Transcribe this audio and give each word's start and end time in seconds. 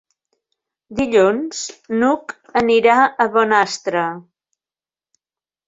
Dilluns 0.99 1.59
n'Hug 1.99 2.35
anirà 2.63 2.97
a 3.05 3.29
Bonastre. 3.39 4.09